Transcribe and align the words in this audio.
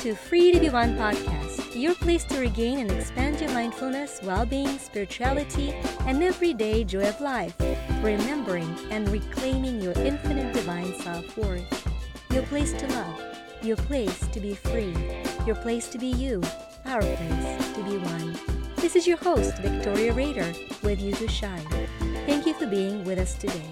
to 0.00 0.14
Free 0.14 0.52
to 0.52 0.60
Be 0.60 0.68
One 0.68 0.94
podcast, 0.96 1.80
your 1.80 1.94
place 1.94 2.22
to 2.24 2.38
regain 2.38 2.80
and 2.80 2.90
expand 2.90 3.40
your 3.40 3.50
mindfulness, 3.52 4.20
well 4.22 4.44
being, 4.44 4.78
spirituality, 4.78 5.72
and 6.06 6.22
everyday 6.22 6.84
joy 6.84 7.08
of 7.08 7.20
life, 7.20 7.54
remembering 8.02 8.76
and 8.90 9.08
reclaiming 9.08 9.80
your 9.80 9.94
infinite 9.94 10.52
divine 10.52 10.94
self 11.00 11.36
worth. 11.38 11.88
Your 12.30 12.42
place 12.44 12.72
to 12.74 12.86
love, 12.88 13.22
your 13.62 13.76
place 13.76 14.18
to 14.28 14.38
be 14.38 14.54
free, 14.54 14.94
your 15.46 15.56
place 15.56 15.88
to 15.88 15.98
be 15.98 16.08
you, 16.08 16.42
our 16.84 17.00
place 17.00 17.72
to 17.72 17.82
be 17.84 17.96
one. 17.96 18.38
This 18.76 18.96
is 18.96 19.06
your 19.06 19.16
host, 19.16 19.56
Victoria 19.58 20.12
Rader, 20.12 20.52
with 20.82 21.00
you 21.00 21.12
to 21.12 21.28
shine. 21.28 21.66
Thank 22.26 22.44
you 22.44 22.52
for 22.52 22.66
being 22.66 23.02
with 23.04 23.18
us 23.18 23.34
today. 23.34 23.70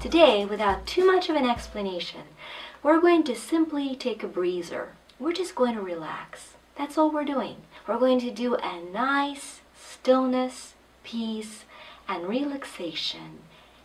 Today, 0.00 0.44
without 0.44 0.86
too 0.86 1.04
much 1.04 1.28
of 1.28 1.36
an 1.36 1.48
explanation, 1.48 2.20
we're 2.82 3.00
going 3.00 3.24
to 3.24 3.34
simply 3.34 3.96
take 3.96 4.22
a 4.22 4.28
breather. 4.28 4.94
We're 5.20 5.32
just 5.32 5.54
going 5.54 5.74
to 5.74 5.82
relax. 5.82 6.54
That's 6.76 6.96
all 6.96 7.12
we're 7.12 7.24
doing. 7.24 7.56
We're 7.86 7.98
going 7.98 8.20
to 8.20 8.30
do 8.30 8.56
a 8.56 8.80
nice 8.80 9.60
stillness, 9.76 10.74
peace, 11.04 11.64
and 12.08 12.26
relaxation 12.26 13.40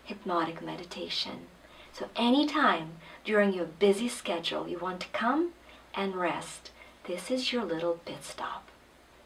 hypnotic 0.05 0.61
meditation. 0.61 1.47
So, 1.91 2.09
anytime 2.15 2.93
during 3.23 3.53
your 3.53 3.65
busy 3.65 4.07
schedule 4.07 4.67
you 4.67 4.77
want 4.77 5.01
to 5.01 5.07
come 5.07 5.51
and 5.93 6.15
rest, 6.15 6.71
this 7.05 7.29
is 7.29 7.51
your 7.51 7.65
little 7.65 7.99
pit 8.05 8.23
stop. 8.23 8.69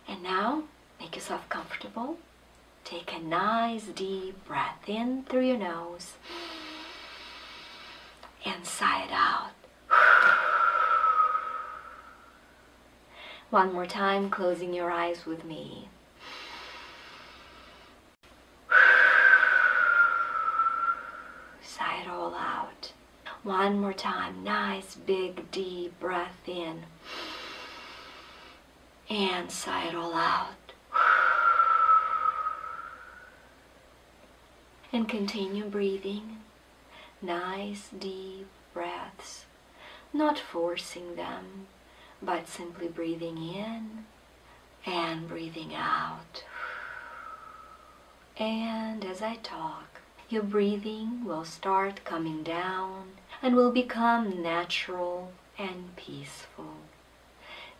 And 0.07 0.23
now, 0.23 0.63
make 0.99 1.15
yourself 1.15 1.47
comfortable. 1.49 2.17
Take 2.83 3.13
a 3.13 3.19
nice 3.19 3.85
deep 3.85 4.45
breath 4.47 4.87
in 4.87 5.23
through 5.23 5.45
your 5.45 5.57
nose 5.57 6.13
and 8.45 8.65
sigh 8.65 9.03
it 9.03 9.11
out. 9.11 9.51
One 13.49 13.73
more 13.73 13.87
time, 13.87 14.29
closing 14.29 14.75
your 14.75 14.91
eyes 14.91 15.25
with 15.25 15.43
me. 15.43 15.89
Sigh 21.59 22.01
it 22.03 22.07
all 22.07 22.35
out. 22.35 22.93
One 23.41 23.81
more 23.81 23.93
time, 23.93 24.43
nice 24.43 24.93
big 24.93 25.49
deep 25.49 25.99
breath 25.99 26.37
in. 26.45 26.83
And 29.09 29.49
sigh 29.49 29.87
it 29.87 29.95
all 29.95 30.13
out. 30.13 30.73
And 34.93 35.09
continue 35.09 35.65
breathing. 35.65 36.37
Nice 37.19 37.89
deep 37.97 38.45
breaths, 38.75 39.47
not 40.13 40.37
forcing 40.37 41.15
them 41.15 41.65
but 42.21 42.47
simply 42.47 42.87
breathing 42.87 43.37
in 43.37 44.05
and 44.85 45.27
breathing 45.27 45.73
out. 45.73 46.43
And 48.37 49.03
as 49.03 49.21
I 49.21 49.35
talk, 49.35 50.01
your 50.29 50.43
breathing 50.43 51.25
will 51.25 51.45
start 51.45 52.05
coming 52.05 52.43
down 52.43 53.11
and 53.41 53.55
will 53.55 53.71
become 53.71 54.41
natural 54.41 55.31
and 55.57 55.95
peaceful. 55.95 56.77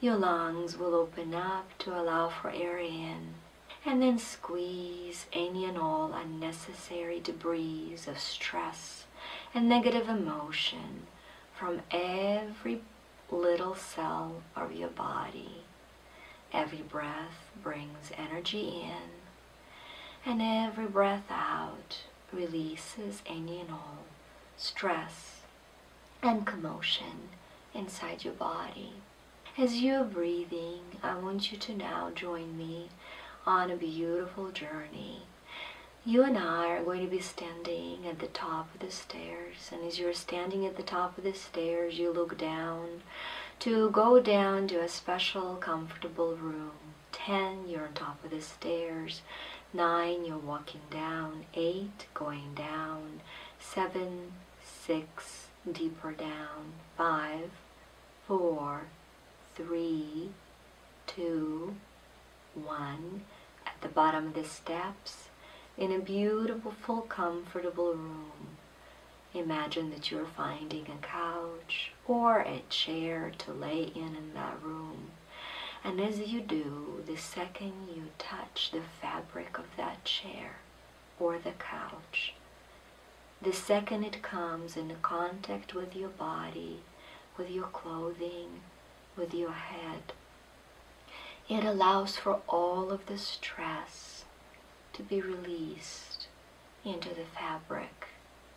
Your 0.01 0.15
lungs 0.15 0.77
will 0.77 0.95
open 0.95 1.33
up 1.33 1.77
to 1.79 1.99
allow 1.99 2.29
for 2.29 2.49
air 2.51 2.77
in 2.77 3.35
and 3.85 4.01
then 4.01 4.17
squeeze 4.17 5.25
any 5.31 5.65
and 5.65 5.77
all 5.77 6.13
unnecessary 6.13 7.19
debris 7.19 7.95
of 8.07 8.19
stress 8.19 9.05
and 9.53 9.69
negative 9.69 10.09
emotion 10.09 11.07
from 11.53 11.81
every 11.91 12.81
little 13.31 13.75
cell 13.75 14.41
of 14.55 14.71
your 14.71 14.89
body. 14.89 15.63
Every 16.51 16.81
breath 16.81 17.51
brings 17.61 18.11
energy 18.17 18.83
in, 18.83 20.31
and 20.31 20.41
every 20.41 20.87
breath 20.87 21.29
out 21.29 21.99
releases 22.31 23.21
any 23.25 23.59
and 23.61 23.71
all 23.71 24.05
stress 24.57 25.41
and 26.21 26.45
commotion 26.45 27.29
inside 27.73 28.23
your 28.23 28.33
body. 28.33 28.93
As 29.57 29.81
you're 29.81 30.03
breathing, 30.03 30.81
I 31.03 31.15
want 31.15 31.51
you 31.51 31.57
to 31.57 31.75
now 31.75 32.11
join 32.13 32.57
me 32.57 32.89
on 33.45 33.71
a 33.71 33.75
beautiful 33.75 34.51
journey 34.51 35.23
you 36.09 36.23
and 36.23 36.39
I 36.39 36.69
are 36.69 36.83
going 36.83 37.01
to 37.01 37.07
be 37.07 37.19
standing 37.19 38.07
at 38.07 38.17
the 38.17 38.25
top 38.25 38.73
of 38.73 38.79
the 38.79 38.89
stairs. 38.89 39.69
And 39.71 39.85
as 39.85 39.99
you're 39.99 40.11
standing 40.11 40.65
at 40.65 40.75
the 40.75 40.81
top 40.81 41.15
of 41.19 41.23
the 41.23 41.35
stairs, 41.35 41.99
you 41.99 42.11
look 42.11 42.35
down 42.35 43.03
to 43.59 43.91
go 43.91 44.19
down 44.19 44.67
to 44.69 44.81
a 44.81 44.89
special, 44.89 45.55
comfortable 45.57 46.33
room. 46.35 46.71
Ten, 47.11 47.67
you're 47.67 47.85
on 47.85 47.93
top 47.93 48.23
of 48.25 48.31
the 48.31 48.41
stairs. 48.41 49.21
Nine, 49.71 50.25
you're 50.25 50.39
walking 50.39 50.81
down. 50.89 51.45
Eight, 51.53 52.07
going 52.15 52.55
down. 52.55 53.21
Seven, 53.59 54.31
six, 54.65 55.49
deeper 55.71 56.11
down. 56.11 56.73
Five, 56.97 57.51
four, 58.25 58.87
three, 59.53 60.31
two, 61.05 61.75
one. 62.55 63.25
At 63.67 63.79
the 63.81 63.89
bottom 63.89 64.25
of 64.29 64.33
the 64.33 64.43
steps, 64.43 65.28
in 65.79 65.93
a 65.93 65.99
beautiful, 65.99 67.01
comfortable 67.03 67.93
room. 67.93 68.57
Imagine 69.33 69.89
that 69.91 70.11
you're 70.11 70.25
finding 70.25 70.85
a 70.87 71.05
couch 71.05 71.93
or 72.05 72.39
a 72.39 72.61
chair 72.69 73.31
to 73.37 73.53
lay 73.53 73.83
in 73.95 74.13
in 74.13 74.33
that 74.33 74.61
room. 74.61 75.11
And 75.81 76.01
as 76.01 76.19
you 76.19 76.41
do, 76.41 77.01
the 77.07 77.15
second 77.15 77.87
you 77.95 78.07
touch 78.17 78.71
the 78.71 78.81
fabric 79.01 79.57
of 79.57 79.67
that 79.77 80.03
chair 80.03 80.57
or 81.17 81.37
the 81.37 81.51
couch, 81.51 82.33
the 83.41 83.53
second 83.53 84.03
it 84.03 84.21
comes 84.21 84.75
into 84.75 84.95
contact 84.95 85.73
with 85.73 85.95
your 85.95 86.09
body, 86.09 86.81
with 87.37 87.49
your 87.49 87.67
clothing, 87.67 88.59
with 89.15 89.33
your 89.33 89.53
head, 89.53 90.11
it 91.47 91.63
allows 91.63 92.17
for 92.17 92.41
all 92.49 92.91
of 92.91 93.05
the 93.05 93.17
stress 93.17 94.18
to 94.99 95.03
be 95.03 95.21
released 95.21 96.27
into 96.83 97.07
the 97.07 97.23
fabric 97.23 98.07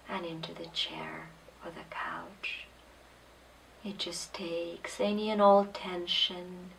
and 0.09 0.27
into 0.27 0.53
the 0.53 0.67
chair 0.67 1.29
or 1.65 1.71
the 1.71 1.89
couch. 1.89 2.67
It 3.85 3.97
just 3.99 4.35
takes 4.35 4.99
any 4.99 5.31
and 5.31 5.41
all 5.41 5.67
tension 5.67 6.71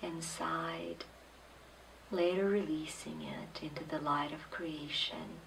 inside, 0.00 1.04
later 2.12 2.48
releasing 2.48 3.22
it 3.22 3.60
into 3.64 3.82
the 3.82 3.98
light 3.98 4.32
of 4.32 4.48
creation. 4.52 5.40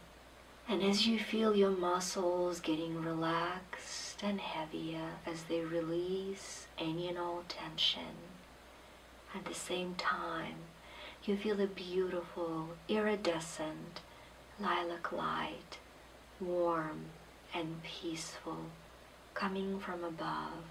And 0.68 0.84
as 0.84 1.08
you 1.08 1.18
feel 1.18 1.56
your 1.56 1.72
muscles 1.72 2.60
getting 2.60 3.02
relaxed 3.02 4.22
and 4.22 4.42
heavier 4.42 5.12
as 5.26 5.44
they 5.44 5.62
release 5.62 6.68
any 6.78 7.08
and 7.08 7.18
all 7.18 7.44
tension, 7.48 8.18
at 9.34 9.46
the 9.46 9.54
same 9.54 9.96
time, 9.96 10.56
you 11.28 11.36
feel 11.36 11.60
a 11.60 11.68
beautiful, 11.68 12.70
iridescent 12.88 14.00
lilac 14.62 15.12
light, 15.12 15.78
warm 16.40 17.02
and 17.54 17.84
peaceful, 17.84 18.68
coming 19.34 19.78
from 19.78 20.06
above, 20.06 20.64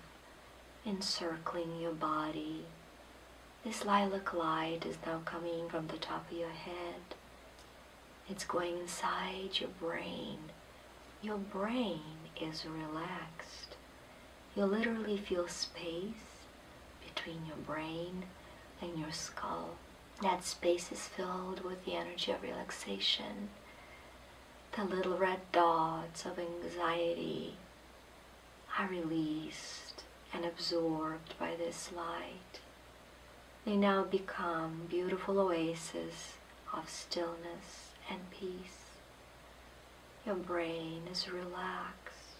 encircling 0.86 1.78
your 1.78 1.92
body. 1.92 2.64
This 3.64 3.84
lilac 3.84 4.32
light 4.32 4.86
is 4.86 4.96
now 5.04 5.20
coming 5.26 5.68
from 5.68 5.88
the 5.88 5.98
top 5.98 6.30
of 6.30 6.38
your 6.38 6.48
head. 6.48 7.14
It's 8.30 8.44
going 8.44 8.78
inside 8.78 9.60
your 9.60 9.70
brain. 9.78 10.38
Your 11.20 11.36
brain 11.36 12.00
is 12.40 12.64
relaxed. 12.64 13.76
You 14.54 14.64
literally 14.64 15.18
feel 15.18 15.48
space 15.48 16.46
between 17.04 17.44
your 17.46 17.56
brain 17.56 18.24
and 18.80 18.98
your 18.98 19.12
skull. 19.12 19.76
That 20.22 20.44
space 20.44 20.90
is 20.90 21.08
filled 21.08 21.62
with 21.62 21.84
the 21.84 21.94
energy 21.94 22.32
of 22.32 22.42
relaxation. 22.42 23.50
The 24.74 24.84
little 24.84 25.18
red 25.18 25.40
dots 25.52 26.24
of 26.24 26.38
anxiety 26.38 27.56
are 28.78 28.88
released 28.88 30.04
and 30.32 30.46
absorbed 30.46 31.38
by 31.38 31.54
this 31.56 31.90
light. 31.94 32.60
They 33.66 33.76
now 33.76 34.04
become 34.04 34.86
beautiful 34.88 35.38
oases 35.38 36.34
of 36.72 36.88
stillness 36.88 37.90
and 38.08 38.30
peace. 38.30 38.96
Your 40.24 40.36
brain 40.36 41.02
is 41.10 41.30
relaxed. 41.30 42.38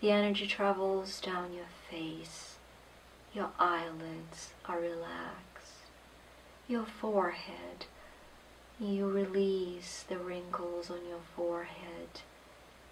The 0.00 0.12
energy 0.12 0.46
travels 0.46 1.20
down 1.20 1.52
your 1.52 1.68
face. 1.90 2.56
Your 3.34 3.50
eyelids 3.58 4.54
are 4.66 4.80
relaxed 4.80 5.47
your 6.68 6.84
forehead. 6.84 7.86
You 8.78 9.08
release 9.08 10.04
the 10.06 10.18
wrinkles 10.18 10.90
on 10.90 10.98
your 11.08 11.22
forehead. 11.34 12.20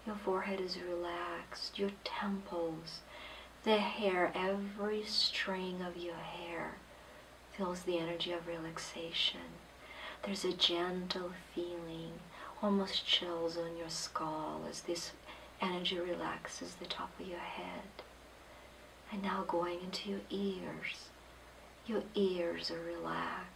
Your 0.07 0.17
forehead 0.17 0.61
is 0.61 0.79
relaxed. 0.81 1.79
Your 1.79 1.91
temples, 2.03 3.01
The 3.65 3.79
hair, 3.79 4.33
every 4.35 5.05
string 5.05 5.83
of 5.83 5.97
your 5.97 6.17
hair 6.17 6.77
feels 7.57 7.83
the 7.83 7.99
energy 7.99 8.33
of 8.33 8.47
relaxation. 8.47 9.41
There's 10.25 10.45
a 10.45 10.53
gentle 10.53 11.33
feeling, 11.55 12.13
almost 12.63 13.07
chills 13.07 13.59
on 13.59 13.77
your 13.77 13.91
skull 13.91 14.63
as 14.71 14.83
this 14.83 15.13
energy 15.61 15.99
relaxes 15.99 16.77
the 16.77 16.87
top 16.87 17.11
of 17.21 17.27
your 17.27 17.39
head. 17.41 17.91
And 19.13 19.23
now 19.23 19.45
going 19.47 19.81
into 19.81 20.11
your 20.11 20.21
ears. 20.31 21.09
Your 21.87 22.03
ears 22.15 22.71
are 22.71 22.81
relaxed. 22.81 23.56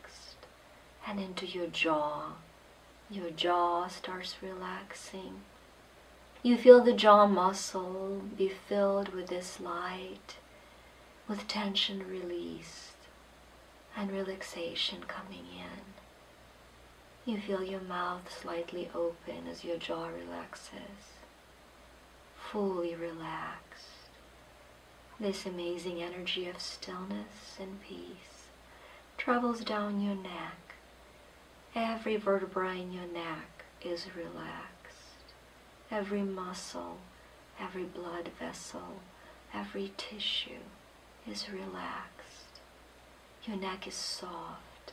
And 1.07 1.19
into 1.19 1.47
your 1.47 1.67
jaw. 1.67 2.33
Your 3.11 3.31
jaw 3.31 3.89
starts 3.89 4.37
relaxing. 4.43 5.41
You 6.43 6.57
feel 6.57 6.83
the 6.83 6.93
jaw 6.93 7.27
muscle 7.27 8.23
be 8.37 8.49
filled 8.49 9.11
with 9.11 9.27
this 9.27 9.61
light, 9.61 10.37
with 11.29 11.49
tension 11.49 12.09
released 12.09 12.95
and 13.97 14.11
relaxation 14.11 15.05
coming 15.07 15.47
in. 15.59 17.31
You 17.31 17.41
feel 17.41 17.63
your 17.63 17.81
mouth 17.81 18.33
slightly 18.41 18.91
open 18.95 19.47
as 19.51 19.65
your 19.65 19.77
jaw 19.77 20.07
relaxes, 20.09 21.19
fully 22.51 22.95
relaxed. 22.95 23.87
This 25.19 25.45
amazing 25.45 26.03
energy 26.03 26.49
of 26.49 26.61
stillness 26.61 27.59
and 27.61 27.83
peace 27.83 28.47
travels 29.19 29.61
down 29.61 30.01
your 30.01 30.15
neck. 30.15 30.70
Every 31.75 32.17
vertebra 32.17 32.75
in 32.75 32.93
your 32.93 33.07
neck 33.07 33.65
is 33.83 34.07
relaxed. 34.17 35.35
Every 35.91 36.23
muscle, 36.23 36.99
every 37.61 37.85
blood 37.85 38.31
vessel, 38.39 39.01
every 39.55 39.93
tissue 39.97 40.65
is 41.29 41.51
relaxed. 41.51 42.61
Your 43.45 43.57
neck 43.57 43.87
is 43.87 43.95
soft, 43.95 44.93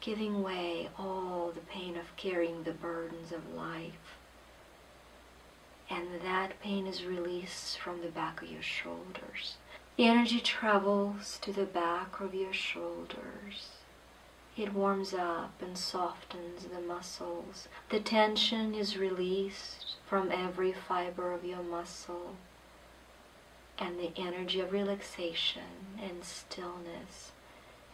giving 0.00 0.42
way 0.42 0.88
all 0.98 1.52
the 1.54 1.60
pain 1.60 1.96
of 1.96 2.16
carrying 2.16 2.62
the 2.62 2.72
burdens 2.72 3.32
of 3.32 3.54
life 3.54 4.16
and 5.88 6.20
that 6.22 6.60
pain 6.60 6.86
is 6.86 7.04
released 7.04 7.78
from 7.78 8.00
the 8.00 8.08
back 8.08 8.42
of 8.42 8.48
your 8.48 8.62
shoulders. 8.62 9.56
The 9.96 10.06
energy 10.06 10.40
travels 10.40 11.38
to 11.42 11.52
the 11.52 11.64
back 11.64 12.20
of 12.20 12.34
your 12.34 12.52
shoulders. 12.52 13.68
It 14.56 14.72
warms 14.72 15.12
up 15.12 15.60
and 15.60 15.76
softens 15.76 16.64
the 16.64 16.80
muscles. 16.80 17.68
The 17.90 18.00
tension 18.00 18.74
is 18.74 18.96
released 18.96 19.96
from 20.06 20.32
every 20.32 20.72
fiber 20.72 21.32
of 21.32 21.44
your 21.44 21.62
muscle. 21.62 22.36
And 23.78 24.00
the 24.00 24.12
energy 24.16 24.60
of 24.60 24.72
relaxation 24.72 25.98
and 26.02 26.24
stillness 26.24 27.32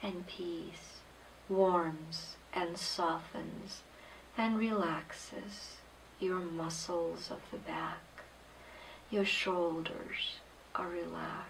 and 0.01 0.25
peace 0.29 1.01
warms 1.49 2.37
and 2.55 2.79
softens 2.79 3.83
and 4.39 4.57
relaxes 4.57 5.79
your 6.21 6.39
muscles 6.39 7.29
of 7.33 7.41
the 7.51 7.59
back. 7.59 8.23
Your 9.11 9.25
shoulders 9.25 10.39
are 10.77 10.89
relaxed. 10.89 11.49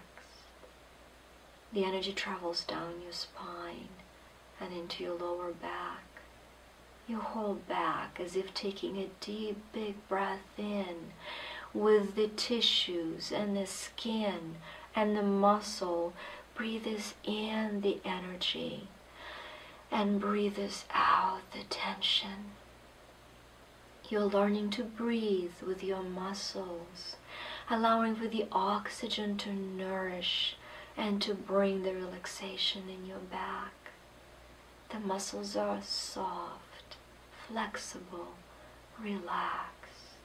The 1.71 1.85
energy 1.85 2.13
travels 2.13 2.63
down 2.63 3.01
your 3.03 3.13
spine 3.13 3.89
and 4.63 4.73
into 4.73 5.03
your 5.03 5.15
lower 5.15 5.51
back. 5.51 6.03
You 7.07 7.19
hold 7.19 7.67
back 7.67 8.19
as 8.19 8.35
if 8.35 8.53
taking 8.53 8.97
a 8.97 9.09
deep, 9.19 9.57
big 9.73 9.95
breath 10.07 10.39
in 10.57 11.11
with 11.73 12.15
the 12.15 12.29
tissues 12.29 13.31
and 13.31 13.57
the 13.57 13.65
skin 13.65 14.55
and 14.95 15.17
the 15.17 15.23
muscle. 15.23 16.13
Breathe 16.55 16.85
this 16.85 17.15
in 17.23 17.81
the 17.81 17.99
energy 18.05 18.87
and 19.91 20.19
breathe 20.19 20.55
this 20.55 20.85
out 20.93 21.41
the 21.51 21.63
tension. 21.69 22.53
You're 24.09 24.21
learning 24.25 24.69
to 24.71 24.83
breathe 24.83 25.61
with 25.65 25.83
your 25.83 26.03
muscles, 26.03 27.15
allowing 27.69 28.15
for 28.15 28.27
the 28.27 28.45
oxygen 28.51 29.37
to 29.37 29.53
nourish 29.53 30.55
and 30.95 31.21
to 31.21 31.33
bring 31.33 31.83
the 31.83 31.93
relaxation 31.93 32.83
in 32.89 33.05
your 33.05 33.19
back. 33.19 33.82
The 34.93 34.99
muscles 34.99 35.55
are 35.55 35.81
soft, 35.81 36.97
flexible, 37.47 38.35
relaxed. 39.01 40.21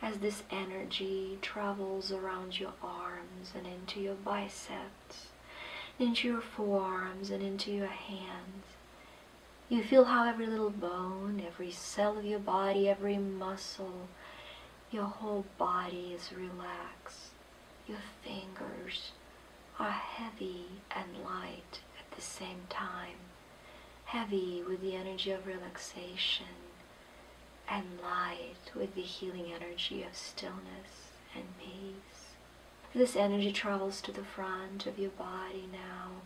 As 0.00 0.18
this 0.18 0.44
energy 0.48 1.38
travels 1.42 2.12
around 2.12 2.60
your 2.60 2.74
arms 2.80 3.50
and 3.52 3.66
into 3.66 3.98
your 3.98 4.14
biceps, 4.14 5.30
into 5.98 6.28
your 6.28 6.40
forearms 6.40 7.30
and 7.30 7.42
into 7.42 7.72
your 7.72 7.88
hands, 7.88 8.64
you 9.68 9.82
feel 9.82 10.04
how 10.04 10.22
every 10.28 10.46
little 10.46 10.70
bone, 10.70 11.42
every 11.44 11.72
cell 11.72 12.16
of 12.16 12.24
your 12.24 12.38
body, 12.38 12.88
every 12.88 13.18
muscle, 13.18 14.06
your 14.92 15.06
whole 15.06 15.46
body 15.58 16.14
is 16.14 16.32
relaxed. 16.32 17.32
Your 17.88 17.98
fingers 18.22 19.10
are 19.80 19.90
heavy 19.90 20.66
and 20.94 21.24
light 21.24 21.80
at 21.98 22.14
the 22.14 22.22
same 22.22 22.68
time. 22.68 23.18
Heavy 24.06 24.62
with 24.66 24.80
the 24.80 24.96
energy 24.96 25.30
of 25.30 25.46
relaxation 25.46 26.46
and 27.68 28.00
light 28.02 28.72
with 28.74 28.94
the 28.94 29.02
healing 29.02 29.52
energy 29.52 30.02
of 30.02 30.16
stillness 30.16 31.12
and 31.34 31.44
peace. 31.58 32.34
This 32.94 33.14
energy 33.14 33.52
travels 33.52 34.00
to 34.02 34.12
the 34.12 34.24
front 34.24 34.86
of 34.86 34.98
your 34.98 35.10
body 35.10 35.68
now, 35.70 36.22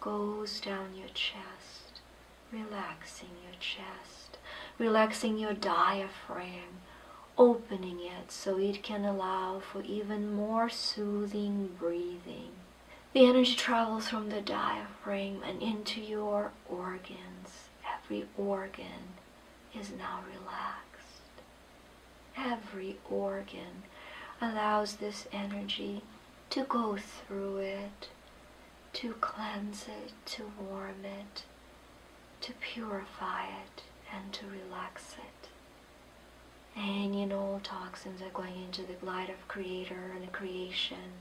goes 0.00 0.60
down 0.60 0.94
your 0.96 1.08
chest 1.08 1.82
relaxing 2.52 3.30
your 3.42 3.54
chest, 3.58 4.36
relaxing 4.78 5.38
your 5.38 5.54
diaphragm, 5.54 6.82
opening 7.38 8.00
it 8.00 8.30
so 8.30 8.58
it 8.58 8.82
can 8.82 9.04
allow 9.04 9.58
for 9.58 9.80
even 9.82 10.34
more 10.34 10.68
soothing 10.68 11.70
breathing. 11.78 12.50
The 13.12 13.26
energy 13.26 13.54
travels 13.54 14.08
from 14.08 14.30
the 14.30 14.40
diaphragm 14.40 15.42
and 15.42 15.62
into 15.62 16.00
your 16.00 16.52
organs. 16.66 17.68
Every 17.84 18.26
organ 18.38 19.18
is 19.78 19.90
now 19.90 20.20
relaxed. 20.26 21.42
Every 22.34 22.96
organ 23.10 23.82
allows 24.40 24.96
this 24.96 25.28
energy 25.30 26.02
to 26.50 26.64
go 26.64 26.96
through 26.96 27.58
it, 27.58 28.08
to 28.94 29.12
cleanse 29.20 29.88
it, 29.88 30.12
to 30.32 30.50
warm 30.58 31.04
it, 31.04 31.42
to 32.40 32.52
purify 32.54 33.44
it 33.44 33.82
and 34.10 34.32
to 34.32 34.46
relax 34.46 35.16
it. 35.18 35.48
Any 36.74 37.22
and 37.22 37.32
all 37.34 37.60
toxins 37.62 38.22
are 38.22 38.30
going 38.30 38.62
into 38.64 38.82
the 38.82 39.04
light 39.04 39.28
of 39.28 39.48
Creator 39.48 40.12
and 40.16 40.32
creation 40.32 41.12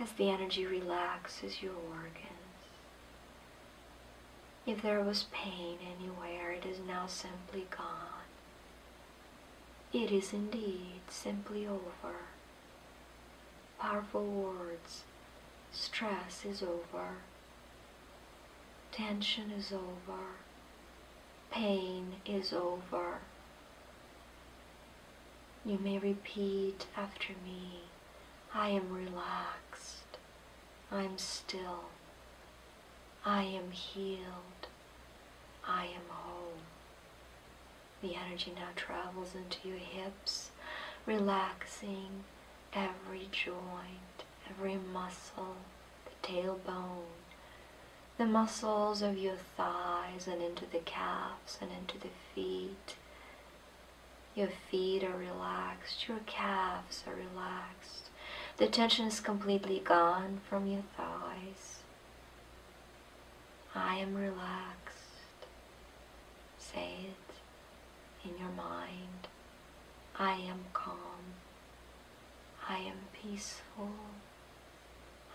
as 0.00 0.12
the 0.12 0.28
energy 0.28 0.66
relaxes 0.66 1.62
your 1.62 1.74
organs. 1.90 2.34
If 4.66 4.82
there 4.82 5.02
was 5.02 5.26
pain 5.30 5.78
anywhere, 5.98 6.52
it 6.52 6.64
is 6.64 6.78
now 6.86 7.06
simply 7.06 7.66
gone. 7.70 8.24
It 9.92 10.10
is 10.10 10.32
indeed 10.32 11.02
simply 11.08 11.66
over. 11.66 12.16
Powerful 13.78 14.26
words. 14.26 15.04
Stress 15.70 16.44
is 16.44 16.62
over. 16.62 17.18
Tension 18.90 19.50
is 19.50 19.72
over. 19.72 20.22
Pain 21.50 22.14
is 22.26 22.52
over. 22.52 23.18
You 25.64 25.78
may 25.78 25.98
repeat 25.98 26.86
after 26.96 27.34
me 27.44 27.82
I 28.56 28.68
am 28.68 28.92
relaxed. 28.92 30.18
I'm 30.92 31.18
still. 31.18 31.86
I 33.24 33.42
am 33.42 33.72
healed. 33.72 34.68
I 35.66 35.86
am 35.86 36.02
whole. 36.08 36.58
The 38.00 38.14
energy 38.14 38.52
now 38.54 38.68
travels 38.76 39.34
into 39.34 39.66
your 39.66 39.78
hips, 39.78 40.52
relaxing 41.04 42.22
every 42.72 43.28
joint, 43.32 44.22
every 44.48 44.76
muscle, 44.76 45.56
the 46.04 46.28
tailbone, 46.28 47.10
the 48.18 48.26
muscles 48.26 49.02
of 49.02 49.18
your 49.18 49.38
thighs 49.56 50.28
and 50.28 50.40
into 50.40 50.64
the 50.66 50.78
calves 50.78 51.58
and 51.60 51.72
into 51.72 51.98
the 51.98 52.14
feet. 52.32 52.94
Your 54.36 54.50
feet 54.70 55.02
are 55.02 55.16
relaxed, 55.16 56.06
your 56.06 56.20
calves 56.26 57.02
are 57.08 57.16
relaxed. 57.16 58.03
The 58.56 58.68
tension 58.68 59.06
is 59.06 59.18
completely 59.18 59.80
gone 59.80 60.40
from 60.48 60.68
your 60.68 60.84
thighs. 60.96 61.80
I 63.74 63.96
am 63.96 64.14
relaxed. 64.14 65.48
Say 66.56 66.94
it 67.00 68.28
in 68.28 68.38
your 68.38 68.52
mind. 68.56 69.26
I 70.16 70.34
am 70.34 70.66
calm. 70.72 71.34
I 72.68 72.78
am 72.78 72.98
peaceful. 73.12 73.90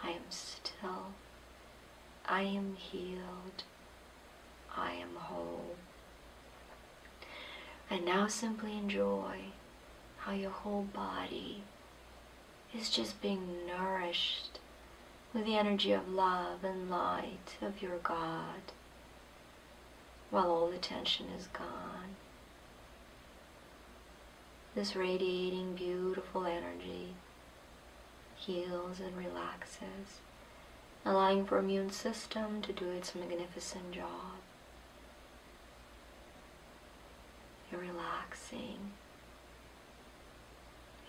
I 0.02 0.12
am 0.12 0.24
still. 0.30 1.12
I 2.26 2.44
am 2.44 2.78
healed. 2.78 3.64
I 4.78 4.94
am 4.94 5.16
whole. 5.16 5.76
And 7.90 8.06
now 8.06 8.28
simply 8.28 8.78
enjoy 8.78 9.52
how 10.20 10.32
your 10.32 10.52
whole 10.52 10.84
body 10.94 11.64
is 12.78 12.90
just 12.90 13.22
being 13.22 13.66
nourished 13.68 14.60
with 15.34 15.46
the 15.46 15.58
energy 15.58 15.92
of 15.92 16.10
love 16.10 16.64
and 16.64 16.90
light 16.90 17.58
of 17.62 17.82
your 17.82 17.98
God 17.98 18.72
while 20.30 20.52
all 20.52 20.70
the 20.70 20.78
tension 20.78 21.28
is 21.38 21.48
gone. 21.48 22.16
This 24.76 24.96
radiating, 24.96 25.74
beautiful 25.74 26.46
energy 26.46 27.16
heals 28.36 29.00
and 29.00 29.18
relaxes, 29.18 30.22
allowing 31.06 31.46
for 31.46 31.58
immune 31.58 31.90
system 31.90 32.62
to 32.62 32.72
do 32.72 32.90
its 32.92 33.14
magnificent 33.16 33.92
job. 33.92 34.38
You're 37.72 37.82
relaxing. 37.82 38.92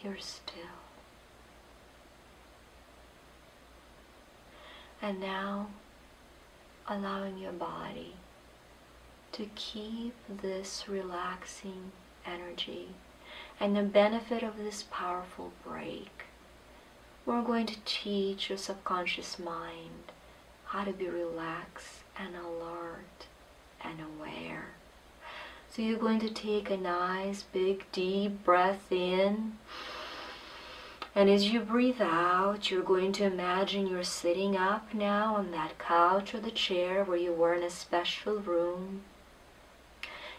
You're 0.02 0.19
still. 0.19 0.90
And 5.02 5.21
now 5.21 5.69
allowing 6.87 7.38
your 7.38 7.52
body 7.52 8.14
to 9.33 9.49
keep 9.54 10.14
this 10.28 10.85
relaxing 10.88 11.92
energy 12.26 12.88
and 13.59 13.76
the 13.76 13.83
benefit 13.83 14.42
of 14.42 14.57
this 14.57 14.85
powerful 14.90 15.52
break. 15.66 16.25
We're 17.25 17.42
going 17.42 17.66
to 17.66 17.76
teach 17.85 18.49
your 18.49 18.59
subconscious 18.59 19.38
mind 19.38 20.12
how 20.64 20.85
to 20.85 20.92
be 20.92 21.09
relaxed 21.09 22.00
and 22.19 22.35
alert 22.35 23.26
and 23.83 23.99
aware. 24.00 24.66
So 25.71 25.83
you're 25.83 25.99
going 25.99 26.21
to 26.21 26.30
take 26.30 26.71
a 26.71 26.76
nice 26.76 27.42
big 27.42 27.85
deep 27.92 28.45
breath 28.45 28.90
in. 28.90 29.52
And 31.14 31.29
as 31.29 31.49
you 31.49 31.61
breathe 31.61 32.00
out, 32.00 32.71
you're 32.71 32.83
going 32.83 33.12
to 33.12 33.25
imagine 33.25 33.88
you're 33.88 34.05
sitting 34.05 34.57
up 34.57 34.95
now 34.95 35.35
on 35.35 35.50
that 35.50 35.76
couch 35.79 36.35
or 36.35 36.40
the 36.40 36.52
chair 36.52 37.02
where 37.02 37.17
you 37.17 37.33
were 37.33 37.55
in 37.55 37.64
a 37.64 37.71
special 37.71 38.37
room. 38.37 39.02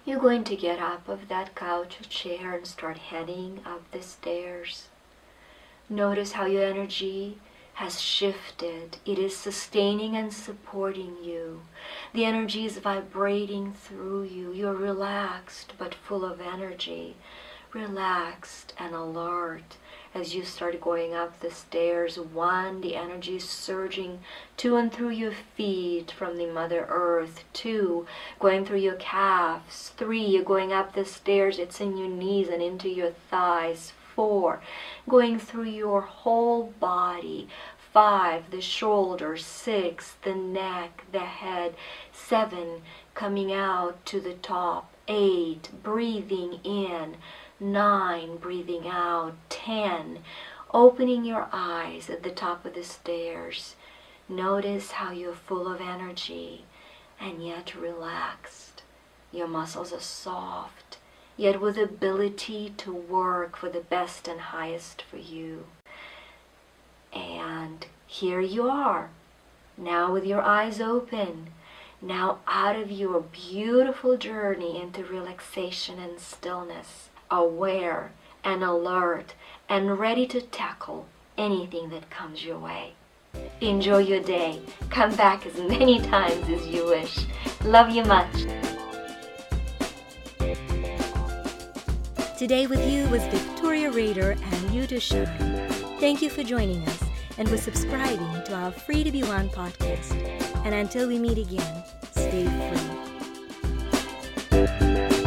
You're 0.05 0.19
going 0.19 0.45
to 0.45 0.55
get 0.55 0.79
up 0.79 1.09
of 1.09 1.27
that 1.27 1.55
couch 1.55 1.99
or 1.99 2.05
chair 2.05 2.53
and 2.53 2.65
start 2.65 2.97
heading 2.97 3.59
up 3.65 3.89
the 3.91 4.01
stairs. 4.01 4.87
Notice 5.89 6.31
how 6.31 6.45
your 6.45 6.63
energy 6.63 7.37
has 7.73 7.99
shifted. 7.99 8.97
It 9.05 9.19
is 9.19 9.35
sustaining 9.35 10.15
and 10.15 10.33
supporting 10.33 11.17
you. 11.21 11.63
The 12.13 12.23
energy 12.23 12.65
is 12.65 12.77
vibrating 12.77 13.73
through 13.73 14.23
you. 14.23 14.53
You're 14.53 14.73
relaxed 14.73 15.73
but 15.77 15.93
full 15.93 16.23
of 16.23 16.39
energy, 16.39 17.17
relaxed 17.73 18.73
and 18.79 18.95
alert 18.95 19.77
as 20.13 20.35
you 20.35 20.43
start 20.43 20.81
going 20.81 21.13
up 21.13 21.39
the 21.39 21.51
stairs. 21.51 22.17
One, 22.17 22.81
the 22.81 22.95
energy 22.95 23.37
is 23.37 23.47
surging 23.47 24.19
to 24.57 24.75
and 24.75 24.91
through 24.91 25.11
your 25.11 25.33
feet 25.55 26.11
from 26.11 26.37
the 26.37 26.47
Mother 26.47 26.85
Earth. 26.89 27.43
Two, 27.53 28.05
going 28.39 28.65
through 28.65 28.79
your 28.79 28.95
calves. 28.95 29.91
Three, 29.97 30.25
you're 30.25 30.43
going 30.43 30.73
up 30.73 30.93
the 30.93 31.05
stairs, 31.05 31.59
it's 31.59 31.79
in 31.79 31.97
your 31.97 32.09
knees 32.09 32.49
and 32.49 32.61
into 32.61 32.89
your 32.89 33.11
thighs. 33.29 33.93
Four, 34.15 34.61
going 35.07 35.39
through 35.39 35.69
your 35.69 36.01
whole 36.01 36.73
body. 36.79 37.47
Five, 37.93 38.51
the 38.51 38.61
shoulders. 38.61 39.45
Six, 39.45 40.15
the 40.23 40.35
neck, 40.35 41.03
the 41.11 41.19
head. 41.19 41.75
Seven, 42.11 42.81
coming 43.15 43.53
out 43.53 44.05
to 44.07 44.19
the 44.19 44.33
top. 44.33 44.93
Eight, 45.07 45.69
breathing 45.83 46.59
in 46.63 47.17
nine, 47.61 48.37
breathing 48.37 48.87
out, 48.87 49.35
ten, 49.47 50.19
opening 50.73 51.23
your 51.23 51.47
eyes 51.53 52.09
at 52.09 52.23
the 52.23 52.31
top 52.31 52.65
of 52.65 52.73
the 52.73 52.83
stairs. 52.83 53.75
Notice 54.27 54.91
how 54.91 55.11
you're 55.11 55.35
full 55.35 55.71
of 55.71 55.79
energy 55.79 56.65
and 57.19 57.45
yet 57.45 57.75
relaxed. 57.75 58.81
Your 59.31 59.47
muscles 59.47 59.93
are 59.93 59.99
soft, 59.99 60.97
yet 61.37 61.61
with 61.61 61.77
ability 61.77 62.73
to 62.77 62.91
work 62.91 63.55
for 63.55 63.69
the 63.69 63.79
best 63.79 64.27
and 64.27 64.39
highest 64.39 65.03
for 65.03 65.17
you. 65.17 65.65
And 67.13 67.85
here 68.07 68.41
you 68.41 68.67
are, 68.69 69.09
now 69.77 70.11
with 70.11 70.25
your 70.25 70.41
eyes 70.41 70.81
open, 70.81 71.47
now 72.01 72.39
out 72.47 72.75
of 72.75 72.89
your 72.89 73.21
beautiful 73.21 74.17
journey 74.17 74.81
into 74.81 75.03
relaxation 75.03 75.99
and 75.99 76.19
stillness 76.19 77.10
aware 77.31 78.11
and 78.43 78.63
alert 78.63 79.33
and 79.69 79.97
ready 79.97 80.27
to 80.27 80.41
tackle 80.41 81.07
anything 81.37 81.89
that 81.89 82.09
comes 82.09 82.43
your 82.43 82.59
way. 82.59 82.93
Enjoy 83.61 83.99
your 83.99 84.21
day. 84.21 84.59
Come 84.89 85.15
back 85.15 85.45
as 85.45 85.57
many 85.57 85.99
times 85.99 86.49
as 86.49 86.67
you 86.67 86.85
wish. 86.85 87.25
Love 87.63 87.89
you 87.89 88.03
much. 88.03 88.45
Today 92.37 92.67
with 92.67 92.85
you 92.89 93.07
was 93.09 93.23
Victoria 93.27 93.91
Rader 93.91 94.31
and 94.31 94.71
You 94.73 94.87
to 94.87 94.99
Shine. 94.99 95.69
Thank 95.99 96.21
you 96.21 96.29
for 96.29 96.43
joining 96.43 96.81
us 96.87 97.03
and 97.37 97.47
for 97.47 97.57
subscribing 97.57 98.43
to 98.45 98.55
our 98.55 98.71
Free 98.71 99.03
to 99.03 99.11
Be 99.11 99.21
One 99.23 99.47
podcast. 99.49 100.15
And 100.65 100.73
until 100.73 101.07
we 101.07 101.19
meet 101.19 101.37
again, 101.37 101.83
stay 102.11 102.45
free. 105.07 105.20